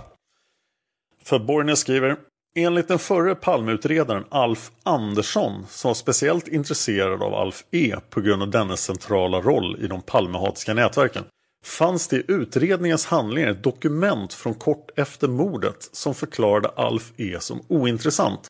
[1.24, 2.16] För Borgnäs skriver
[2.56, 8.42] Enligt den förre Palmeutredaren Alf Andersson som var speciellt intresserad av Alf E på grund
[8.42, 11.24] av dennes centrala roll i de Palmehatiska nätverken
[11.64, 17.36] fanns det i utredningens handlingar ett dokument från kort efter mordet som förklarade Alf E
[17.40, 18.46] som ointressant.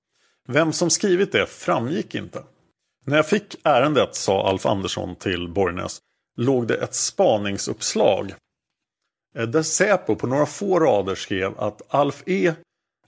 [0.49, 2.43] Vem som skrivit det framgick inte.
[3.07, 6.01] När jag fick ärendet, sa Alf Andersson till Borgnäs,
[6.37, 8.35] låg det ett spaningsuppslag.
[9.37, 12.55] Eh, där Säpo på några få rader skrev att Alf E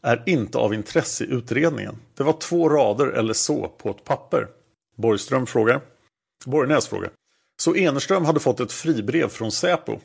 [0.02, 1.96] är inte av intresse i utredningen.
[2.14, 4.48] Det var två rader eller så på ett papper.
[4.96, 5.80] Borgström frågar.
[6.44, 7.10] Borgnäs frågar.
[7.60, 9.98] Så Enerström hade fått ett fribrev från Säpo?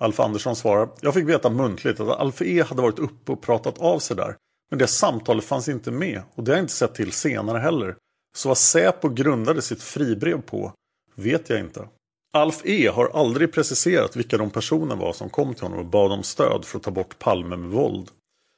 [0.00, 0.88] Alf Andersson svarar.
[1.00, 4.36] Jag fick veta muntligt att Alf E hade varit uppe och pratat av sig där.
[4.70, 7.96] Men det samtalet fanns inte med och det har jag inte sett till senare heller.
[8.36, 10.72] Så vad Säpo grundade sitt fribrev på
[11.14, 11.88] vet jag inte.
[12.32, 16.12] Alf E har aldrig preciserat vilka de personer var som kom till honom och bad
[16.12, 18.08] om stöd för att ta bort Palme med våld.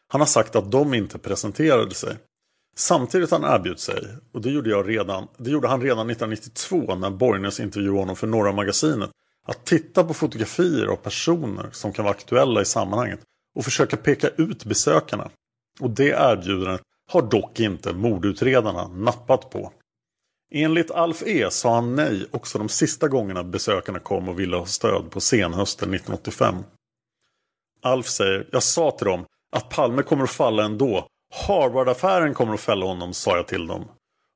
[0.08, 2.16] Han har sagt att de inte presenterade sig.
[2.76, 4.02] Samtidigt han erbjudit sig,
[4.32, 8.26] och det gjorde, jag redan, det gjorde han redan 1992 när Borgnäs intervjuade honom för
[8.26, 9.10] Norra Magasinet,
[9.46, 13.20] att titta på fotografier av personer som kan vara aktuella i sammanhanget
[13.54, 15.30] och försöka peka ut besökarna.
[15.80, 19.72] Och det erbjudandet har dock inte mordutredarna nappat på.
[20.55, 24.66] Enligt Alf E sa han nej också de sista gångerna besökarna kom och ville ha
[24.66, 26.55] stöd på senhösten 1985.
[27.82, 29.24] Alf säger, jag sa till dem
[29.57, 31.07] att Palme kommer att falla ändå.
[31.34, 33.84] Harvard-affären kommer att fälla honom, sa jag till dem.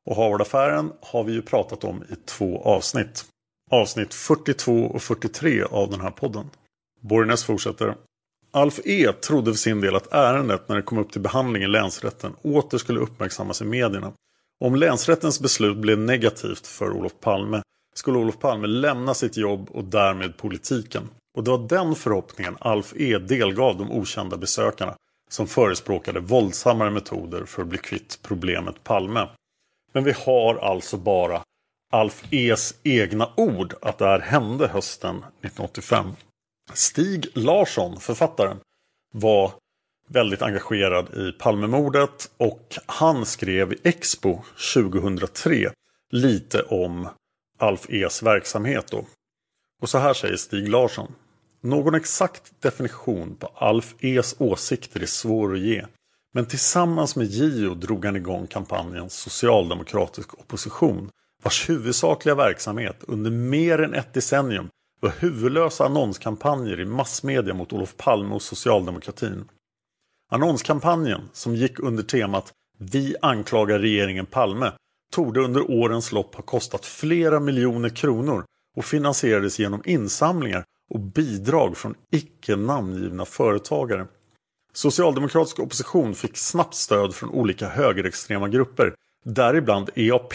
[0.07, 3.25] Och Harvard-affären har vi ju pratat om i två avsnitt.
[3.71, 6.51] Avsnitt 42 och 43 av den här podden.
[7.01, 7.95] Borgnäs fortsätter.
[8.51, 11.67] Alf E trodde för sin del att ärendet när det kom upp till behandling i
[11.67, 14.13] länsrätten åter skulle uppmärksammas i medierna.
[14.65, 17.63] Om länsrättens beslut blev negativt för Olof Palme
[17.95, 21.09] skulle Olof Palme lämna sitt jobb och därmed politiken.
[21.37, 24.97] Och det var den förhoppningen Alf E delgav de okända besökarna
[25.31, 29.29] som förespråkade våldsammare metoder för att bli kvitt problemet Palme.
[29.93, 31.43] Men vi har alltså bara
[31.93, 36.07] Alf E's egna ord att det här hände hösten 1985.
[36.73, 38.57] Stig Larsson, författaren,
[39.15, 39.53] var
[40.09, 44.43] väldigt engagerad i Palmemordet och han skrev i Expo
[44.75, 45.71] 2003
[46.11, 47.09] lite om
[47.59, 48.87] Alf E's verksamhet.
[48.91, 49.05] Då.
[49.83, 51.15] Och så här säger Stig Larsson.
[51.61, 55.85] Någon exakt definition på Alf E's åsikter är svår att ge.
[56.35, 61.11] Men tillsammans med Gio drog han igång kampanjen Socialdemokratisk opposition
[61.43, 64.69] vars huvudsakliga verksamhet under mer än ett decennium
[65.01, 69.49] var huvudlösa annonskampanjer i massmedia mot Olof Palme och socialdemokratin.
[70.31, 74.73] Annonskampanjen, som gick under temat Vi anklagar regeringen Palme,
[75.13, 78.45] torde under årens lopp ha kostat flera miljoner kronor
[78.77, 84.07] och finansierades genom insamlingar och bidrag från icke namngivna företagare.
[84.73, 90.35] Socialdemokratisk opposition fick snabbt stöd från olika högerextrema grupper, däribland EAP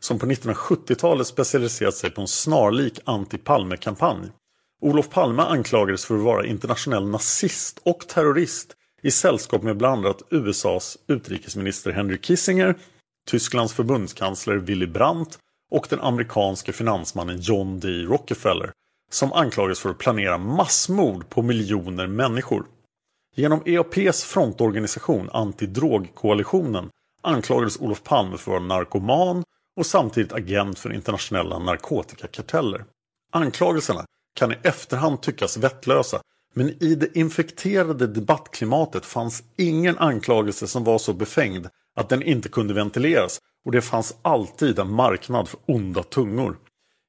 [0.00, 4.28] som på 1970-talet specialiserat sig på en snarlik anti-Palme-kampanj.
[4.82, 8.76] Olof Palme anklagades för att vara internationell nazist och terrorist
[9.06, 12.76] i sällskap med bland annat USAs utrikesminister Henry Kissinger,
[13.28, 15.38] Tysklands förbundskansler Willy Brandt
[15.70, 17.88] och den amerikanske finansmannen John D.
[17.88, 18.72] Rockefeller
[19.10, 22.66] som anklagades för att planera massmord på miljoner människor.
[23.36, 26.90] Genom EAPs frontorganisation Antidrogkoalitionen
[27.22, 29.44] anklagades Olof Palme för att vara narkoman
[29.76, 32.84] och samtidigt agent för internationella narkotikakarteller.
[33.32, 34.04] Anklagelserna
[34.34, 36.20] kan i efterhand tyckas vettlösa
[36.56, 42.48] men i det infekterade debattklimatet fanns ingen anklagelse som var så befängd att den inte
[42.48, 46.56] kunde ventileras och det fanns alltid en marknad för onda tungor.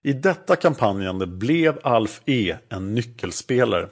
[0.04, 3.90] I detta kampanjande blev Alf E en nyckelspelare.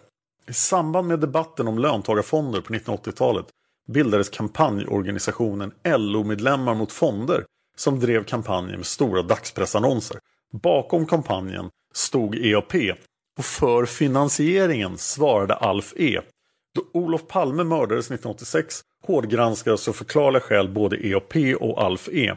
[0.50, 3.46] I samband med debatten om löntagarfonder på 1980-talet
[3.88, 7.46] bildades kampanjorganisationen LO-medlemmar mot fonder
[7.78, 10.20] som drev kampanjen med stora dagspressannonser.
[10.64, 12.74] Bakom kampanjen stod EAP
[13.38, 16.22] och för finansieringen svarade Alf E.
[16.76, 22.36] Då Olof Palme mördades 1986 hårdgranskades av förklarliga skäl både EAP och Alf E.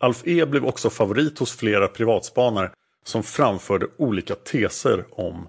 [0.00, 2.70] Alf E blev också favorit hos flera privatspanare
[3.04, 5.48] som framförde olika teser om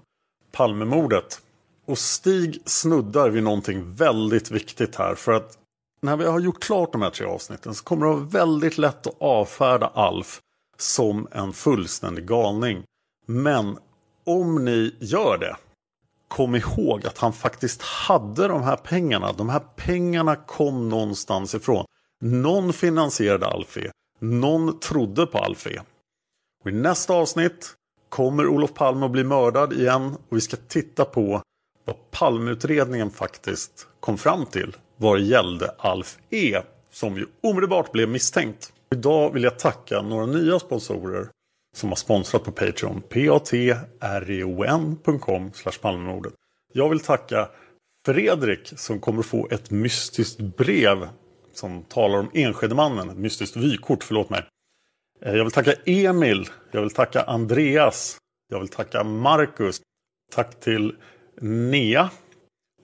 [0.52, 1.40] Palmemordet.
[1.86, 5.58] Och Stig snuddar vid någonting väldigt viktigt här för att
[6.00, 9.06] när vi har gjort klart de här tre avsnitten så kommer det vara väldigt lätt
[9.06, 10.40] att avfärda Alf
[10.78, 12.82] som en fullständig galning.
[13.26, 13.78] Men
[14.26, 15.56] om ni gör det,
[16.28, 19.32] kom ihåg att han faktiskt hade de här pengarna.
[19.32, 21.84] De här pengarna kom någonstans ifrån.
[22.20, 23.90] Någon finansierade Alfie.
[24.18, 25.82] Någon trodde på Alfie.
[26.64, 27.74] Och I nästa avsnitt
[28.08, 31.42] kommer Olof Palme att bli mördad igen och vi ska titta på
[31.84, 38.72] vad Palmeutredningen faktiskt kom fram till vad gällde Alf E som ju omedelbart blev misstänkt.
[38.90, 41.28] Idag vill jag tacka några nya sponsorer
[41.76, 43.02] som har sponsrat på Patreon.
[43.98, 45.50] patreon.com
[45.80, 46.32] Palmemordet.
[46.72, 47.48] Jag vill tacka
[48.06, 51.08] Fredrik som kommer få ett mystiskt brev
[51.54, 53.10] som talar om Enskedemannen.
[53.10, 54.44] Ett mystiskt vykort, förlåt mig.
[55.22, 56.48] Eh, jag vill tacka Emil.
[56.70, 58.16] Jag vill tacka Andreas.
[58.48, 59.80] Jag vill tacka Marcus.
[60.32, 60.96] Tack till
[61.40, 62.10] Nea.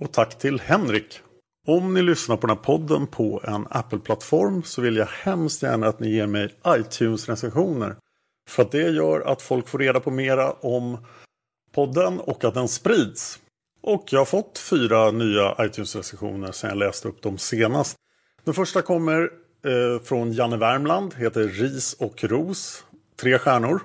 [0.00, 1.20] Och tack till Henrik.
[1.66, 5.86] Om ni lyssnar på den här podden på en Apple-plattform så vill jag hemskt gärna
[5.86, 7.96] att ni ger mig iTunes-recensioner.
[8.48, 10.98] För att det gör att folk får reda på mera om
[11.72, 13.38] podden och att den sprids.
[13.82, 17.96] Och jag har fått fyra nya iTunes-recensioner sedan jag läste upp dem senast.
[18.44, 19.22] Den första kommer
[19.66, 22.84] eh, från Janne Värmland, heter Ris och ros.
[23.16, 23.80] Tre stjärnor.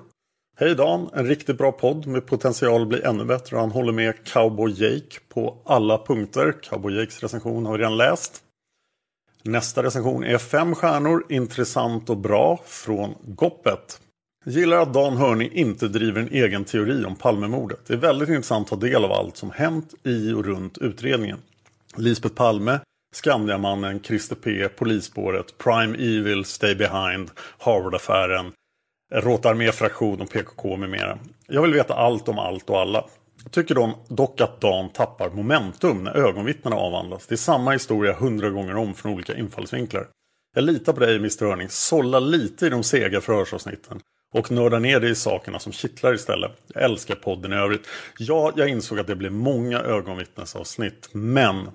[0.56, 3.56] Hej Dan, en riktigt bra podd med potential att bli ännu bättre.
[3.56, 6.54] Han håller med Cowboy Jake på alla punkter.
[6.62, 8.42] Cowboy Jakes recension har vi redan läst.
[9.42, 14.00] Nästa recension är fem stjärnor, intressant och bra från Goppet.
[14.48, 17.80] Gillar att Dan Hörning inte driver en egen teori om Palmemordet.
[17.86, 21.38] Det är väldigt intressant att ta del av allt som hänt i och runt utredningen.
[21.96, 22.80] Lisbeth Palme,
[23.14, 28.52] Skandiamannen, Christer P, Polisspåret, Prime Evil, Stay Behind, Harvardaffären,
[29.14, 31.18] Råtarméfraktion och PKK med mera.
[31.46, 33.04] Jag vill veta allt om allt och alla.
[33.42, 37.26] Jag tycker dock att Dan tappar momentum när ögonvittnena avhandlas.
[37.26, 40.06] Det är samma historia hundra gånger om från olika infallsvinklar.
[40.54, 41.68] Jag litar på dig Mr Hörning.
[41.68, 44.00] Sålla lite i de sega förhörsavsnitten.
[44.34, 46.52] Och nörda ner dig i sakerna som kittlar istället.
[46.74, 47.86] Jag älskar podden i övrigt.
[48.18, 51.08] Ja, jag insåg att det blev många ögonvittnesavsnitt.
[51.12, 51.70] Men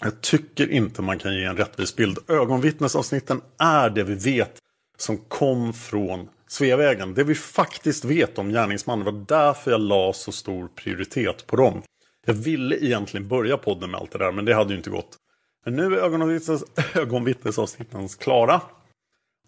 [0.00, 2.18] jag tycker inte man kan ge en rättvis bild.
[2.28, 4.58] Ögonvittnesavsnitten är det vi vet
[4.98, 7.14] som kom från Sveavägen.
[7.14, 11.82] Det vi faktiskt vet om gärningsmannen var därför jag la så stor prioritet på dem.
[12.26, 15.16] Jag ville egentligen börja podden med allt det där men det hade ju inte gått.
[15.64, 18.60] Men nu är ögonvittnes, ögonvittnesavsnitten klara.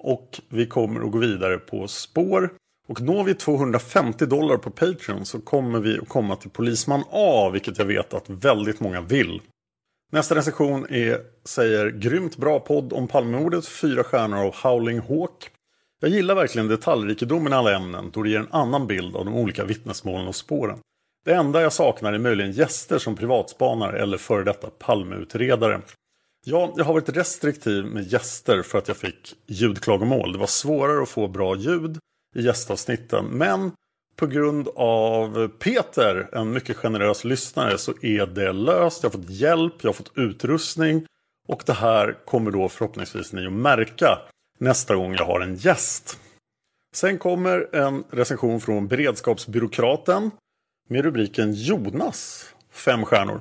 [0.02, 2.50] Och vi kommer att gå vidare på spår.
[2.88, 7.50] Och når vi 250 dollar på Patreon så kommer vi att komma till Polisman A,
[7.52, 9.40] vilket jag vet att väldigt många vill.
[10.12, 15.50] Nästa recension är, säger grymt bra podd om Palmemordet, fyra stjärnor av Howling Hawk.
[16.00, 19.34] Jag gillar verkligen detaljrikedomen i alla ämnen då det ger en annan bild av de
[19.34, 20.78] olika vittnesmålen och spåren.
[21.24, 25.80] Det enda jag saknar är möjligen gäster som privatspanare eller före detta Palmeutredare.
[26.46, 30.32] Ja, jag har varit restriktiv med gäster för att jag fick ljudklagomål.
[30.32, 31.98] Det var svårare att få bra ljud
[32.36, 33.24] i gästavsnitten.
[33.26, 33.72] Men
[34.16, 39.02] på grund av Peter, en mycket generös lyssnare, så är det löst.
[39.02, 41.06] Jag har fått hjälp, jag har fått utrustning.
[41.48, 44.18] Och det här kommer då förhoppningsvis ni att märka
[44.58, 46.20] nästa gång jag har en gäst.
[46.94, 50.30] Sen kommer en recension från Beredskapsbyråkraten
[50.88, 53.40] med rubriken Jonas, fem stjärnor.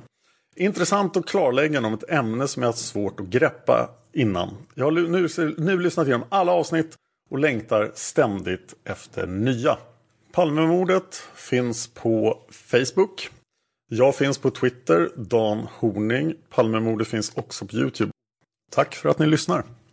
[0.60, 4.56] Intressant och klarläggande om ett ämne som jag haft svårt att greppa innan.
[4.74, 6.96] Jag har nu, nu lyssnat igenom alla avsnitt
[7.30, 9.78] och längtar ständigt efter nya.
[10.32, 13.30] Palmemordet finns på Facebook.
[13.90, 16.34] Jag finns på Twitter, Dan Horning.
[16.50, 18.12] Palmemordet finns också på Youtube.
[18.70, 19.64] Tack för att ni lyssnar.